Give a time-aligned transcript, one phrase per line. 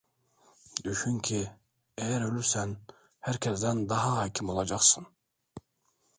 [0.83, 1.49] Düşün ki,
[1.97, 2.77] eğer ölürsen
[3.19, 5.07] herkesten daha hakim olacaksın…